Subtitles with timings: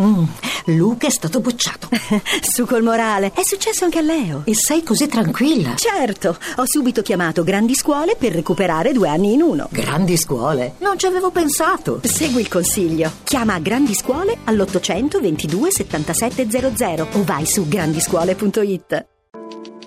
[0.00, 0.24] Mm,
[0.66, 1.88] Luca è stato bocciato.
[2.42, 3.32] Su col morale.
[3.34, 4.42] È successo anche a Leo.
[4.44, 5.74] E sei così tranquilla?
[5.76, 9.68] Certo, ho subito chiamato Grandi Scuole per recuperare due anni in uno.
[9.70, 10.74] Grandi scuole?
[10.78, 12.00] Non ci avevo pensato.
[12.02, 13.10] Segui il consiglio.
[13.24, 19.06] Chiama Grandi Scuole all'800 22 7700 o vai su grandiscuole.it.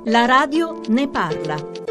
[0.06, 1.83] La radio ne parla.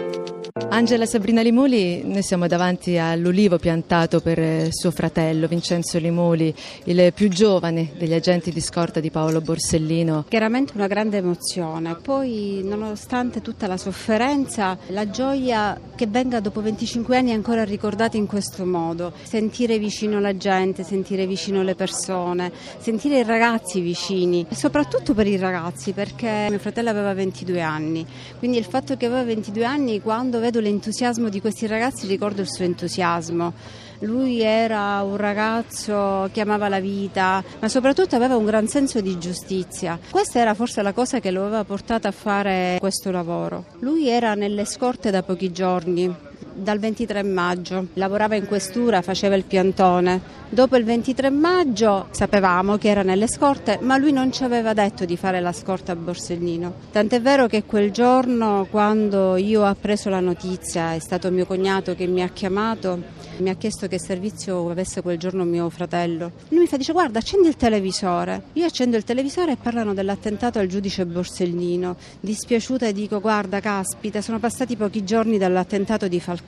[0.68, 6.54] Angela Sabrina Limoli, noi siamo davanti all'ulivo piantato per eh, suo fratello Vincenzo Limoli,
[6.84, 10.24] il più giovane degli agenti di scorta di Paolo Borsellino.
[10.28, 17.16] Chiaramente una grande emozione, poi nonostante tutta la sofferenza, la gioia che venga dopo 25
[17.16, 23.20] anni ancora ricordata in questo modo, sentire vicino la gente, sentire vicino le persone, sentire
[23.20, 28.04] i ragazzi vicini, soprattutto per i ragazzi perché mio fratello aveva 22 anni,
[28.40, 32.50] quindi il fatto che aveva 22 anni quando vedo l'entusiasmo di questi ragazzi ricordo il
[32.50, 33.90] suo entusiasmo.
[34.02, 39.16] Lui era un ragazzo che amava la vita, ma soprattutto aveva un gran senso di
[39.18, 39.98] giustizia.
[40.10, 43.64] Questa era forse la cosa che lo aveva portato a fare questo lavoro.
[43.78, 46.12] Lui era nelle scorte da pochi giorni,
[46.54, 47.86] dal 23 maggio.
[47.94, 50.40] Lavorava in questura, faceva il piantone.
[50.48, 55.06] Dopo il 23 maggio sapevamo che era nelle scorte, ma lui non ci aveva detto
[55.06, 56.74] di fare la scorta a Borsellino.
[56.92, 61.94] Tant'è vero che quel giorno, quando io ho appreso la notizia, è stato mio cognato
[61.94, 63.00] che mi ha chiamato,
[63.38, 66.32] mi ha chiesto che servizio avesse quel giorno mio fratello.
[66.48, 68.42] Lui mi fa, dice guarda accendi il televisore.
[68.52, 71.96] Io accendo il televisore e parlano dell'attentato al giudice Borsellino.
[72.20, 76.40] Dispiaciuta e dico guarda caspita, sono passati pochi giorni dall'attentato di Falcone,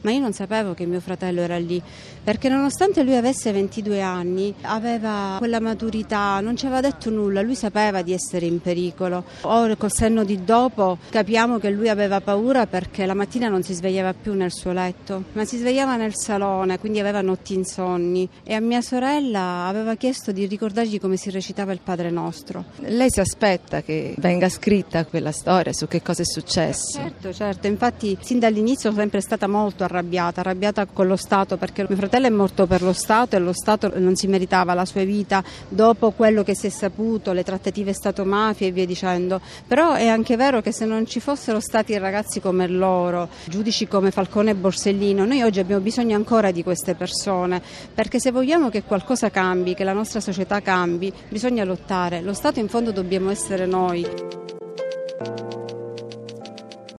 [0.00, 1.80] ma io non sapevo che mio fratello era lì,
[2.22, 7.54] perché nonostante lui avesse 22 anni, aveva quella maturità, non ci aveva detto nulla, lui
[7.54, 9.24] sapeva di essere in pericolo.
[9.42, 13.74] Ora col senno di dopo capiamo che lui aveva paura perché la mattina non si
[13.74, 18.54] svegliava più nel suo letto, ma si svegliava nel salone, quindi aveva notti insonni e
[18.54, 22.64] a mia sorella aveva chiesto di ricordargli come si recitava il Padre Nostro.
[22.80, 26.98] Lei si aspetta che venga scritta quella storia su che cosa è successo?
[26.98, 31.84] Certo, certo, infatti sin dall'inizio sono sempre stata molto arrabbiata, arrabbiata con lo Stato perché
[31.88, 35.04] mio fratello è morto per lo Stato e lo Stato non si meritava la sua
[35.04, 39.40] vita dopo quello che si è saputo, le trattative Stato-mafia e via dicendo.
[39.66, 44.10] Però è anche vero che se non ci fossero stati ragazzi come loro, giudici come
[44.10, 47.60] Falcone e Borsellino, noi oggi abbiamo bisogno ancora di queste persone
[47.94, 52.20] perché se vogliamo che qualcosa cambi, che la nostra società cambi, bisogna lottare.
[52.20, 54.06] Lo Stato in fondo dobbiamo essere noi.